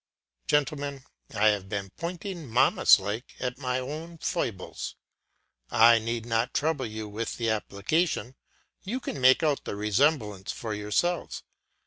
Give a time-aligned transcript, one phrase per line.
[0.47, 1.03] Gentlemen,
[1.35, 4.95] I have been pointing Momus like at my own8 foibles;
[5.69, 8.33] I need not trouble you with the application;
[8.81, 11.43] you can make out the resemblance for yourselves.